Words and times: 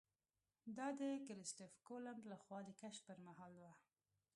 دا 0.77 0.87
د 0.99 1.01
کرسټېف 1.25 1.73
کولمب 1.87 2.25
له 2.31 2.37
خوا 2.43 2.59
د 2.65 2.69
کشف 2.81 3.01
پر 3.07 3.17
مهال 3.25 3.53
وه. 3.61 3.73